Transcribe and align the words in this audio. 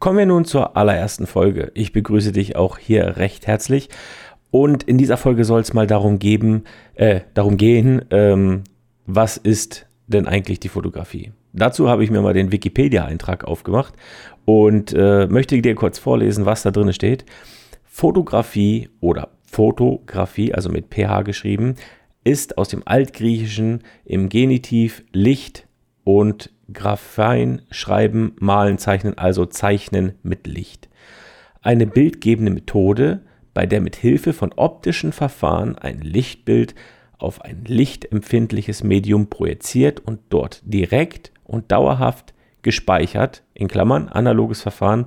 Kommen 0.00 0.16
wir 0.16 0.24
nun 0.24 0.46
zur 0.46 0.78
allerersten 0.78 1.26
Folge. 1.26 1.72
Ich 1.74 1.92
begrüße 1.92 2.32
dich 2.32 2.56
auch 2.56 2.78
hier 2.78 3.18
recht 3.18 3.46
herzlich. 3.46 3.90
Und 4.50 4.82
in 4.82 4.96
dieser 4.96 5.18
Folge 5.18 5.44
soll 5.44 5.60
es 5.60 5.74
mal 5.74 5.86
darum, 5.86 6.18
geben, 6.18 6.64
äh, 6.94 7.20
darum 7.34 7.58
gehen, 7.58 8.06
ähm, 8.10 8.64
was 9.04 9.36
ist 9.36 9.86
denn 10.06 10.26
eigentlich 10.26 10.58
die 10.58 10.70
Fotografie? 10.70 11.32
Dazu 11.52 11.90
habe 11.90 12.02
ich 12.02 12.10
mir 12.10 12.22
mal 12.22 12.32
den 12.32 12.50
Wikipedia-Eintrag 12.50 13.44
aufgemacht 13.44 13.92
und 14.46 14.94
äh, 14.94 15.26
möchte 15.26 15.60
dir 15.60 15.74
kurz 15.74 15.98
vorlesen, 15.98 16.46
was 16.46 16.62
da 16.62 16.70
drin 16.70 16.94
steht. 16.94 17.26
Fotografie 17.84 18.88
oder 19.00 19.28
Fotografie, 19.44 20.54
also 20.54 20.70
mit 20.70 20.86
PH 20.88 21.22
geschrieben, 21.22 21.74
ist 22.24 22.56
aus 22.56 22.70
dem 22.70 22.84
Altgriechischen 22.86 23.82
im 24.06 24.30
Genitiv 24.30 25.02
Licht 25.12 25.68
und 26.04 26.50
Graphein, 26.72 27.62
Schreiben, 27.70 28.34
Malen, 28.38 28.78
Zeichnen, 28.78 29.16
also 29.18 29.46
Zeichnen 29.46 30.12
mit 30.22 30.46
Licht. 30.46 30.88
Eine 31.62 31.86
bildgebende 31.86 32.50
Methode, 32.50 33.20
bei 33.54 33.66
der 33.66 33.80
mit 33.80 33.96
Hilfe 33.96 34.32
von 34.32 34.52
optischen 34.52 35.12
Verfahren 35.12 35.76
ein 35.76 36.00
Lichtbild 36.00 36.74
auf 37.18 37.42
ein 37.42 37.64
lichtempfindliches 37.66 38.82
Medium 38.82 39.28
projiziert 39.28 40.00
und 40.00 40.20
dort 40.30 40.62
direkt 40.64 41.32
und 41.44 41.70
dauerhaft 41.70 42.32
gespeichert, 42.62 43.42
in 43.54 43.68
Klammern 43.68 44.08
analoges 44.08 44.62
Verfahren, 44.62 45.06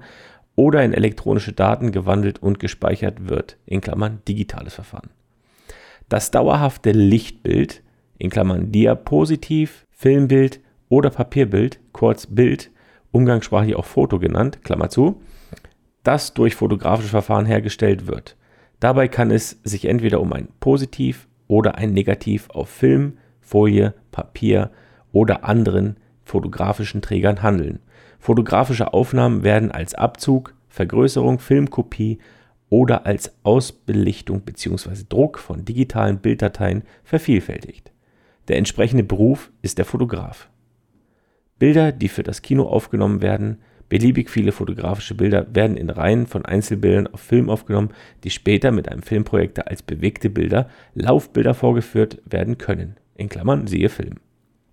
oder 0.56 0.84
in 0.84 0.94
elektronische 0.94 1.54
Daten 1.54 1.92
gewandelt 1.92 2.42
und 2.42 2.60
gespeichert 2.60 3.28
wird, 3.28 3.58
in 3.66 3.82
Klammern 3.82 4.22
digitales 4.28 4.76
Verfahren. 4.76 5.10
Das 6.10 6.30
dauerhafte 6.30 6.92
Lichtbild, 6.92 7.82
in 8.20 8.30
Klammern 8.30 8.72
Diapositiv, 8.72 9.88
Filmbild 9.90 10.60
oder 10.94 11.10
Papierbild, 11.10 11.80
kurz 11.92 12.28
Bild, 12.28 12.70
umgangssprachlich 13.12 13.76
auch 13.76 13.86
Foto 13.86 14.20
genannt, 14.20 14.64
Klammer 14.64 14.90
zu, 14.90 15.24
das 16.04 16.36
durch 16.36 16.54
fotografische 16.54 17.10
Verfahren 17.10 17.48
hergestellt 17.48 18.06
wird. 18.06 18.38
Dabei 18.80 19.08
kann 19.08 19.32
es 19.32 19.60
sich 19.64 19.86
entweder 19.86 20.22
um 20.22 20.32
ein 20.34 20.50
Positiv 20.60 21.28
oder 21.48 21.76
ein 21.80 21.94
Negativ 21.94 22.48
auf 22.52 22.70
Film, 22.70 23.18
Folie, 23.42 23.96
Papier 24.12 24.70
oder 25.12 25.46
anderen 25.46 25.98
fotografischen 26.24 27.02
Trägern 27.02 27.42
handeln. 27.42 27.80
Fotografische 28.20 28.94
Aufnahmen 28.94 29.44
werden 29.44 29.72
als 29.72 29.96
Abzug, 29.96 30.54
Vergrößerung, 30.70 31.40
Filmkopie 31.40 32.20
oder 32.70 33.08
als 33.08 33.34
Ausbelichtung 33.42 34.42
bzw. 34.42 35.06
Druck 35.10 35.40
von 35.40 35.66
digitalen 35.66 36.20
Bilddateien 36.20 36.84
vervielfältigt. 37.04 37.92
Der 38.48 38.58
entsprechende 38.58 39.04
Beruf 39.04 39.52
ist 39.64 39.80
der 39.80 39.86
Fotograf. 39.86 40.50
Bilder, 41.64 41.94
die 41.94 42.10
für 42.10 42.24
das 42.24 42.42
Kino 42.42 42.64
aufgenommen 42.64 43.22
werden, 43.22 43.60
beliebig 43.88 44.30
viele 44.30 44.52
fotografische 44.52 45.16
Bilder 45.16 45.48
werden 45.56 45.78
in 45.78 45.90
Reihen 45.90 46.28
von 46.28 46.44
Einzelbildern 46.44 47.08
auf 47.08 47.22
Film 47.22 47.50
aufgenommen, 47.50 47.92
die 48.26 48.32
später 48.32 48.74
mit 48.74 48.90
einem 48.90 49.02
Filmprojektor 49.02 49.66
als 49.70 49.82
bewegte 49.82 50.30
Bilder, 50.30 50.68
Laufbilder 50.94 51.54
vorgeführt 51.54 52.22
werden 52.26 52.58
können. 52.58 52.98
In 53.16 53.30
Klammern 53.30 53.66
siehe 53.68 53.88
Film. 53.88 54.16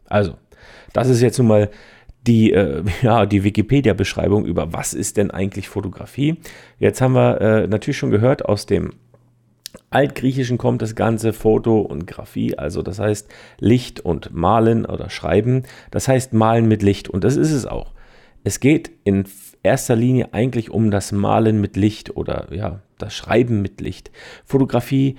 Also, 0.06 0.34
das 0.92 1.08
ist 1.08 1.20
jetzt 1.20 1.38
nun 1.38 1.46
mal 1.46 1.70
die, 2.26 2.50
äh, 2.52 2.82
ja, 3.02 3.24
die 3.24 3.44
Wikipedia-Beschreibung 3.44 4.44
über 4.44 4.72
was 4.72 4.92
ist 4.92 5.16
denn 5.16 5.30
eigentlich 5.30 5.68
Fotografie. 5.68 6.38
Jetzt 6.80 7.00
haben 7.00 7.14
wir 7.14 7.40
äh, 7.40 7.66
natürlich 7.68 7.98
schon 7.98 8.10
gehört 8.10 8.44
aus 8.46 8.66
dem 8.66 8.94
Altgriechischen 9.90 10.56
kommt 10.56 10.82
das 10.82 10.94
ganze 10.94 11.32
Foto 11.32 11.80
und 11.80 12.06
Graphie, 12.06 12.56
also 12.56 12.80
das 12.80 13.00
heißt 13.00 13.28
Licht 13.58 14.00
und 14.00 14.32
Malen 14.32 14.86
oder 14.86 15.10
Schreiben. 15.10 15.64
Das 15.90 16.06
heißt 16.06 16.32
Malen 16.32 16.68
mit 16.68 16.82
Licht 16.82 17.08
und 17.08 17.24
das 17.24 17.36
ist 17.36 17.50
es 17.50 17.66
auch. 17.66 17.92
Es 18.44 18.60
geht 18.60 18.92
in 19.02 19.24
erster 19.64 19.96
Linie 19.96 20.32
eigentlich 20.32 20.70
um 20.70 20.92
das 20.92 21.10
Malen 21.10 21.60
mit 21.60 21.76
Licht 21.76 22.16
oder 22.16 22.46
ja, 22.54 22.80
das 22.98 23.14
Schreiben 23.14 23.62
mit 23.62 23.80
Licht. 23.80 24.12
Fotografie 24.44 25.16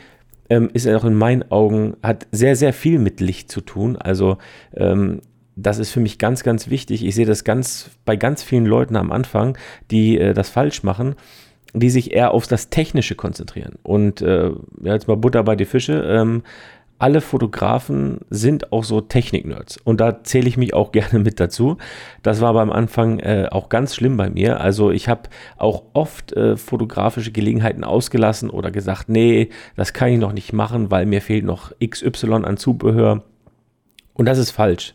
ähm, 0.49 0.69
ist 0.73 0.87
auch 0.87 1.03
in 1.03 1.15
meinen 1.15 1.51
Augen, 1.51 1.97
hat 2.01 2.27
sehr, 2.31 2.55
sehr 2.55 2.71
viel 2.71 2.97
mit 2.97 3.19
Licht 3.19 3.51
zu 3.51 3.59
tun. 3.59 3.97
Also 3.97 4.37
ähm, 4.73 5.21
das 5.57 5.79
ist 5.79 5.91
für 5.91 5.99
mich 5.99 6.17
ganz, 6.17 6.43
ganz 6.43 6.69
wichtig. 6.69 7.05
Ich 7.05 7.13
sehe 7.13 7.25
das 7.25 7.43
ganz 7.43 7.91
bei 8.05 8.15
ganz 8.15 8.41
vielen 8.41 8.65
Leuten 8.65 8.95
am 8.95 9.11
Anfang, 9.11 9.57
die 9.91 10.17
äh, 10.17 10.33
das 10.33 10.49
falsch 10.49 10.81
machen 10.81 11.15
die 11.73 11.89
sich 11.89 12.13
eher 12.13 12.31
auf 12.31 12.47
das 12.47 12.69
Technische 12.69 13.15
konzentrieren. 13.15 13.77
Und 13.83 14.21
äh, 14.21 14.49
ja, 14.83 14.93
jetzt 14.93 15.07
mal 15.07 15.17
Butter 15.17 15.43
bei 15.43 15.55
die 15.55 15.65
Fische. 15.65 16.03
Ähm, 16.07 16.43
alle 16.99 17.21
Fotografen 17.21 18.19
sind 18.29 18.71
auch 18.71 18.83
so 18.83 19.01
Technik-Nerds. 19.01 19.77
Und 19.77 19.99
da 19.99 20.23
zähle 20.23 20.47
ich 20.47 20.57
mich 20.57 20.73
auch 20.75 20.91
gerne 20.91 21.19
mit 21.19 21.39
dazu. 21.39 21.77
Das 22.21 22.41
war 22.41 22.49
aber 22.49 22.61
am 22.61 22.71
Anfang 22.71 23.19
äh, 23.19 23.47
auch 23.49 23.69
ganz 23.69 23.95
schlimm 23.95 24.17
bei 24.17 24.29
mir. 24.29 24.61
Also 24.61 24.91
ich 24.91 25.09
habe 25.09 25.23
auch 25.57 25.83
oft 25.93 26.33
äh, 26.33 26.57
fotografische 26.57 27.31
Gelegenheiten 27.31 27.83
ausgelassen 27.83 28.49
oder 28.49 28.69
gesagt, 28.69 29.09
nee, 29.09 29.49
das 29.75 29.93
kann 29.93 30.09
ich 30.09 30.19
noch 30.19 30.33
nicht 30.33 30.53
machen, 30.53 30.91
weil 30.91 31.05
mir 31.05 31.21
fehlt 31.21 31.45
noch 31.45 31.71
XY 31.83 32.43
an 32.43 32.57
Zubehör. 32.57 33.23
Und 34.13 34.25
das 34.25 34.37
ist 34.37 34.51
falsch 34.51 34.93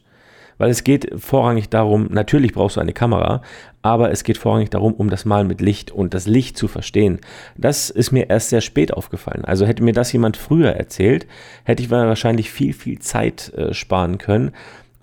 weil 0.58 0.70
es 0.70 0.84
geht 0.84 1.10
vorrangig 1.16 1.68
darum, 1.68 2.08
natürlich 2.10 2.52
brauchst 2.52 2.76
du 2.76 2.80
eine 2.80 2.92
Kamera, 2.92 3.42
aber 3.82 4.10
es 4.10 4.24
geht 4.24 4.38
vorrangig 4.38 4.70
darum, 4.70 4.94
um 4.94 5.10
das 5.10 5.24
Malen 5.24 5.46
mit 5.46 5.60
Licht 5.60 5.90
und 5.90 6.14
das 6.14 6.26
Licht 6.26 6.56
zu 6.56 6.68
verstehen. 6.68 7.20
Das 7.56 7.90
ist 7.90 8.12
mir 8.12 8.30
erst 8.30 8.50
sehr 8.50 8.60
spät 8.60 8.92
aufgefallen. 8.92 9.44
Also 9.44 9.66
hätte 9.66 9.82
mir 9.82 9.92
das 9.92 10.12
jemand 10.12 10.36
früher 10.36 10.72
erzählt, 10.72 11.26
hätte 11.64 11.82
ich 11.82 11.90
wahrscheinlich 11.90 12.50
viel, 12.50 12.72
viel 12.72 12.98
Zeit 12.98 13.52
äh, 13.54 13.74
sparen 13.74 14.18
können. 14.18 14.52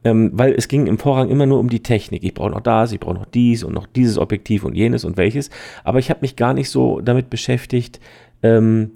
Ähm, 0.06 0.32
weil 0.34 0.54
es 0.54 0.68
ging 0.68 0.88
im 0.88 0.98
Vorrang 0.98 1.30
immer 1.30 1.46
nur 1.46 1.60
um 1.60 1.70
die 1.70 1.82
Technik. 1.82 2.24
Ich 2.24 2.34
brauche 2.34 2.50
noch 2.50 2.60
das, 2.60 2.92
ich 2.92 3.00
brauche 3.00 3.14
noch 3.14 3.26
dies 3.26 3.64
und 3.64 3.74
noch 3.74 3.88
dieses 3.88 4.18
Objektiv 4.18 4.66
und 4.66 4.76
jenes 4.76 5.06
und 5.06 5.16
welches. 5.16 5.50
Aber 5.86 6.00
ich 6.00 6.10
habe 6.10 6.20
mich 6.22 6.36
gar 6.36 6.54
nicht 6.54 6.70
so 6.70 7.00
damit 7.00 7.30
beschäftigt, 7.30 8.02
ähm, 8.42 8.92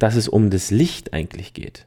dass 0.00 0.16
es 0.16 0.28
um 0.28 0.50
das 0.50 0.72
Licht 0.72 1.12
eigentlich 1.12 1.54
geht. 1.54 1.86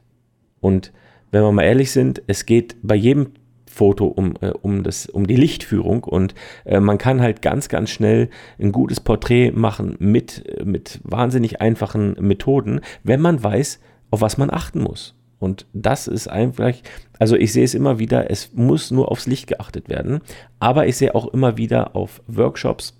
Und 0.60 0.92
wenn 1.30 1.42
wir 1.42 1.52
mal 1.52 1.64
ehrlich 1.64 1.90
sind, 1.90 2.22
es 2.26 2.46
geht 2.46 2.76
bei 2.82 2.94
jedem 2.94 3.32
Foto 3.74 4.06
um, 4.06 4.34
äh, 4.40 4.50
um, 4.50 4.82
das, 4.82 5.06
um 5.06 5.26
die 5.26 5.36
Lichtführung 5.36 6.04
und 6.04 6.34
äh, 6.64 6.80
man 6.80 6.96
kann 6.98 7.20
halt 7.20 7.42
ganz, 7.42 7.68
ganz 7.68 7.90
schnell 7.90 8.30
ein 8.58 8.72
gutes 8.72 9.00
Porträt 9.00 9.50
machen 9.50 9.96
mit, 9.98 10.46
äh, 10.46 10.64
mit 10.64 11.00
wahnsinnig 11.02 11.60
einfachen 11.60 12.16
Methoden, 12.20 12.80
wenn 13.02 13.20
man 13.20 13.42
weiß, 13.42 13.80
auf 14.10 14.20
was 14.20 14.38
man 14.38 14.50
achten 14.50 14.80
muss. 14.80 15.14
Und 15.40 15.66
das 15.72 16.06
ist 16.06 16.28
einfach, 16.28 16.72
also 17.18 17.36
ich 17.36 17.52
sehe 17.52 17.64
es 17.64 17.74
immer 17.74 17.98
wieder, 17.98 18.30
es 18.30 18.52
muss 18.54 18.90
nur 18.90 19.10
aufs 19.10 19.26
Licht 19.26 19.48
geachtet 19.48 19.88
werden, 19.88 20.20
aber 20.60 20.86
ich 20.86 20.96
sehe 20.96 21.14
auch 21.14 21.26
immer 21.34 21.56
wieder 21.56 21.96
auf 21.96 22.22
Workshops, 22.28 22.94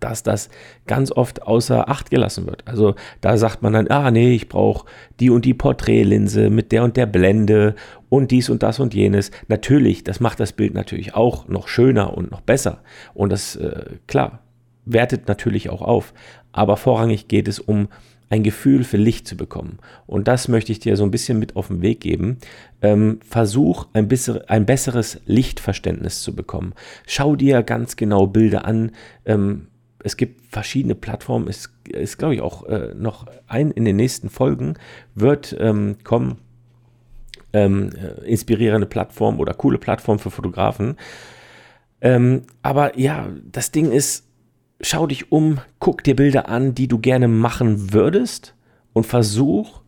dass 0.00 0.22
das 0.22 0.48
ganz 0.86 1.12
oft 1.12 1.42
außer 1.42 1.88
Acht 1.88 2.10
gelassen 2.10 2.46
wird. 2.46 2.66
Also 2.66 2.94
da 3.20 3.36
sagt 3.36 3.62
man 3.62 3.72
dann, 3.72 3.88
ah 3.88 4.10
nee, 4.10 4.32
ich 4.32 4.48
brauche 4.48 4.86
die 5.20 5.30
und 5.30 5.44
die 5.44 5.54
Porträtlinse 5.54 6.50
mit 6.50 6.72
der 6.72 6.84
und 6.84 6.96
der 6.96 7.06
Blende 7.06 7.74
und 8.08 8.30
dies 8.30 8.50
und 8.50 8.62
das 8.62 8.80
und 8.80 8.94
jenes. 8.94 9.30
Natürlich, 9.48 10.04
das 10.04 10.20
macht 10.20 10.40
das 10.40 10.52
Bild 10.52 10.74
natürlich 10.74 11.14
auch 11.14 11.48
noch 11.48 11.68
schöner 11.68 12.16
und 12.16 12.30
noch 12.30 12.40
besser. 12.40 12.82
Und 13.14 13.30
das, 13.30 13.56
äh, 13.56 13.96
klar, 14.06 14.40
wertet 14.84 15.28
natürlich 15.28 15.70
auch 15.70 15.82
auf. 15.82 16.12
Aber 16.52 16.76
vorrangig 16.76 17.28
geht 17.28 17.48
es 17.48 17.60
um 17.60 17.88
ein 18.30 18.42
Gefühl 18.44 18.84
für 18.84 18.96
Licht 18.96 19.26
zu 19.26 19.36
bekommen. 19.36 19.78
Und 20.06 20.28
das 20.28 20.46
möchte 20.46 20.70
ich 20.70 20.78
dir 20.78 20.96
so 20.96 21.02
ein 21.02 21.10
bisschen 21.10 21.38
mit 21.38 21.56
auf 21.56 21.66
den 21.66 21.82
Weg 21.82 22.00
geben. 22.00 22.38
Ähm, 22.80 23.18
versuch 23.28 23.88
ein, 23.92 24.06
bisschen, 24.06 24.40
ein 24.48 24.66
besseres 24.66 25.20
Lichtverständnis 25.26 26.22
zu 26.22 26.34
bekommen. 26.34 26.72
Schau 27.06 27.34
dir 27.34 27.62
ganz 27.64 27.96
genau 27.96 28.28
Bilder 28.28 28.64
an. 28.64 28.92
Ähm, 29.26 29.66
es 30.02 30.16
gibt 30.16 30.46
verschiedene 30.46 30.94
Plattformen. 30.94 31.48
Es 31.48 31.70
ist, 31.88 32.18
glaube 32.18 32.34
ich, 32.34 32.40
auch 32.40 32.64
äh, 32.66 32.94
noch 32.94 33.26
ein 33.46 33.70
in 33.70 33.84
den 33.84 33.96
nächsten 33.96 34.30
Folgen 34.30 34.74
wird 35.14 35.56
ähm, 35.58 35.98
kommen. 36.04 36.38
Ähm, 37.52 37.90
äh, 37.96 38.24
inspirierende 38.28 38.86
Plattform 38.86 39.40
oder 39.40 39.54
coole 39.54 39.78
Plattform 39.78 40.18
für 40.18 40.30
Fotografen. 40.30 40.96
Ähm, 42.00 42.42
aber 42.62 42.98
ja, 42.98 43.28
das 43.50 43.72
Ding 43.72 43.90
ist, 43.90 44.28
schau 44.80 45.06
dich 45.06 45.32
um, 45.32 45.58
guck 45.80 46.04
dir 46.04 46.14
Bilder 46.14 46.48
an, 46.48 46.74
die 46.74 46.86
du 46.86 46.98
gerne 46.98 47.26
machen 47.26 47.92
würdest 47.92 48.54
und 48.92 49.04
versuch, 49.04 49.80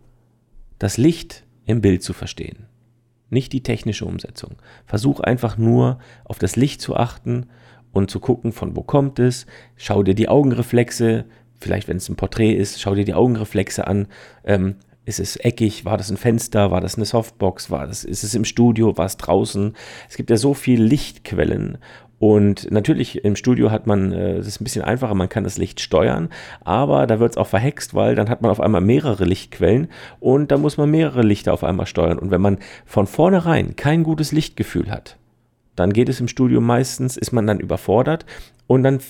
das 0.79 0.97
Licht 0.97 1.45
im 1.65 1.81
Bild 1.81 2.03
zu 2.03 2.13
verstehen. 2.13 2.67
Nicht 3.31 3.53
die 3.53 3.63
technische 3.63 4.05
Umsetzung. 4.05 4.57
Versuch 4.85 5.21
einfach 5.21 5.57
nur 5.57 6.01
auf 6.25 6.39
das 6.39 6.57
Licht 6.57 6.83
zu 6.83 6.97
achten 6.97 7.47
und 7.93 8.11
zu 8.11 8.21
gucken, 8.21 8.53
von 8.53 8.77
wo 8.77 8.83
kommt 8.83 9.19
es. 9.19 9.47
Schau 9.77 10.03
dir 10.03 10.15
die 10.15 10.29
Augenreflexe, 10.29 11.25
vielleicht 11.61 11.89
wenn 11.89 11.97
es 11.97 12.09
ein 12.09 12.17
Porträt 12.17 12.55
ist, 12.55 12.81
schau 12.81 12.95
dir 12.95 13.05
die 13.05 13.15
Augenreflexe 13.15 13.87
an. 13.87 14.09
Ähm, 14.45 14.77
ist 15.05 15.19
es 15.19 15.37
eckig? 15.37 15.85
War 15.85 15.97
das 15.97 16.11
ein 16.11 16.17
Fenster? 16.17 16.71
War 16.71 16.81
das 16.81 16.97
eine 16.97 17.05
Softbox? 17.05 17.71
War 17.71 17.87
das, 17.87 18.05
ist 18.05 18.23
es 18.23 18.35
im 18.35 18.45
Studio? 18.45 18.97
War 18.97 19.07
es 19.07 19.17
draußen? 19.17 19.75
Es 20.09 20.17
gibt 20.17 20.31
ja 20.31 20.37
so 20.37 20.55
viele 20.55 20.85
Lichtquellen. 20.85 21.79
Und 22.23 22.71
natürlich 22.71 23.25
im 23.25 23.35
Studio 23.35 23.73
hat 23.73 23.89
man, 23.89 24.13
äh, 24.13 24.35
es 24.35 24.47
ist 24.47 24.61
ein 24.61 24.65
bisschen 24.65 24.85
einfacher, 24.85 25.13
man 25.15 25.29
kann 25.29 25.43
das 25.43 25.59
Licht 25.59 25.81
steuern, 25.81 26.29
aber 26.61 27.09
da 27.09 27.19
wird 27.19 27.33
es 27.33 27.37
auch 27.37 27.49
verhext, 27.49 27.95
weil 27.95 28.15
dann 28.15 28.29
hat 28.29 28.43
man 28.43 28.53
auf 28.53 28.61
einmal 28.61 28.81
mehrere 28.81 29.25
Lichtquellen 29.25 29.89
und 30.21 30.53
da 30.53 30.57
muss 30.57 30.77
man 30.77 30.89
mehrere 30.89 31.23
Lichter 31.23 31.53
auf 31.53 31.65
einmal 31.65 31.87
steuern. 31.87 32.21
Und 32.21 32.31
wenn 32.31 32.41
man 32.41 32.59
von 32.87 33.09
vornherein 33.09 33.75
kein 33.75 34.05
gutes 34.05 34.31
Lichtgefühl 34.31 34.89
hat, 34.89 35.17
dann 35.77 35.93
geht 35.93 36.09
es 36.09 36.21
im 36.21 36.29
Studio 36.29 36.61
meistens, 36.61 37.17
ist 37.17 37.33
man 37.33 37.47
dann 37.47 37.61
überfordert 37.61 38.27
und 38.67 38.83
dann 38.83 39.01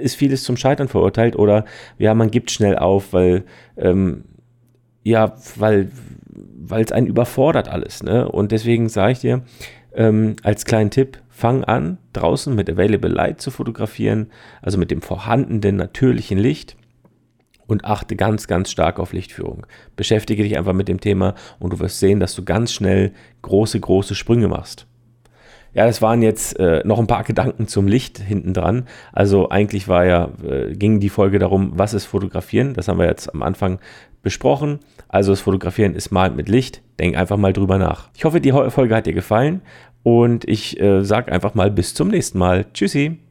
ist 0.00 0.16
vieles 0.16 0.42
zum 0.42 0.56
Scheitern 0.56 0.88
verurteilt 0.88 1.36
oder 1.36 1.64
ja, 1.98 2.14
man 2.14 2.30
gibt 2.30 2.50
schnell 2.50 2.76
auf, 2.76 3.12
weil 3.12 3.44
ähm, 3.76 4.24
ja, 5.02 5.34
weil 5.56 5.90
weil 6.70 6.84
es 6.84 6.92
einen 6.92 7.06
überfordert 7.06 7.68
alles. 7.68 8.02
Ne? 8.02 8.30
Und 8.30 8.52
deswegen 8.52 8.88
sage 8.88 9.12
ich 9.12 9.18
dir 9.20 9.42
ähm, 9.94 10.36
als 10.42 10.64
kleinen 10.64 10.90
Tipp, 10.90 11.18
fang 11.28 11.64
an, 11.64 11.98
draußen 12.12 12.54
mit 12.54 12.70
Available 12.70 13.10
Light 13.10 13.40
zu 13.40 13.50
fotografieren, 13.50 14.30
also 14.62 14.78
mit 14.78 14.90
dem 14.90 15.02
vorhandenen 15.02 15.76
natürlichen 15.76 16.38
Licht 16.38 16.76
und 17.66 17.84
achte 17.84 18.16
ganz, 18.16 18.46
ganz 18.46 18.70
stark 18.70 18.98
auf 18.98 19.12
Lichtführung. 19.12 19.66
Beschäftige 19.96 20.42
dich 20.42 20.58
einfach 20.58 20.72
mit 20.72 20.88
dem 20.88 21.00
Thema 21.00 21.34
und 21.58 21.72
du 21.72 21.78
wirst 21.78 21.98
sehen, 21.98 22.20
dass 22.20 22.34
du 22.34 22.44
ganz 22.44 22.72
schnell 22.72 23.12
große, 23.42 23.80
große 23.80 24.14
Sprünge 24.14 24.48
machst. 24.48 24.86
Ja, 25.72 25.86
das 25.86 26.02
waren 26.02 26.22
jetzt 26.22 26.58
äh, 26.58 26.82
noch 26.84 26.98
ein 26.98 27.06
paar 27.06 27.22
Gedanken 27.24 27.68
zum 27.68 27.86
Licht 27.86 28.18
hinten 28.18 28.54
dran. 28.54 28.86
Also 29.12 29.50
eigentlich 29.50 29.86
war 29.88 30.04
ja, 30.04 30.30
äh, 30.44 30.74
ging 30.74 31.00
die 31.00 31.08
Folge 31.08 31.38
darum, 31.38 31.72
was 31.74 31.94
ist 31.94 32.06
Fotografieren. 32.06 32.74
Das 32.74 32.88
haben 32.88 32.98
wir 32.98 33.06
jetzt 33.06 33.32
am 33.32 33.42
Anfang 33.42 33.78
besprochen. 34.22 34.80
Also 35.08 35.32
das 35.32 35.40
Fotografieren 35.40 35.94
ist 35.94 36.10
mal 36.10 36.30
mit 36.30 36.48
Licht. 36.48 36.82
Denk 36.98 37.16
einfach 37.16 37.36
mal 37.36 37.52
drüber 37.52 37.78
nach. 37.78 38.10
Ich 38.14 38.24
hoffe, 38.24 38.40
die 38.40 38.52
Folge 38.52 38.94
hat 38.94 39.06
dir 39.06 39.14
gefallen 39.14 39.62
und 40.02 40.48
ich 40.48 40.80
äh, 40.80 41.04
sage 41.04 41.32
einfach 41.32 41.54
mal 41.54 41.70
bis 41.70 41.94
zum 41.94 42.08
nächsten 42.08 42.38
Mal. 42.38 42.66
Tschüssi. 42.72 43.29